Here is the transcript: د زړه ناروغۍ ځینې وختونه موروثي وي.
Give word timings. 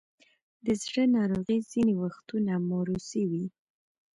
د 0.65 0.67
زړه 0.83 1.03
ناروغۍ 1.15 1.59
ځینې 1.71 1.93
وختونه 2.03 2.53
موروثي 2.69 3.23
وي. 3.31 3.45